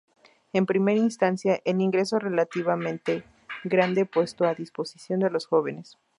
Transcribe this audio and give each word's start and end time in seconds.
En 0.51 0.65
primera 0.65 0.99
instancia, 0.99 1.61
el 1.63 1.79
ingreso 1.79 2.17
relativamente 2.17 3.23
grande 3.63 4.07
puesto 4.07 4.45
a 4.45 4.55
disposición 4.55 5.19
de 5.19 5.29
los 5.29 5.45
jóvenes. 5.45 5.99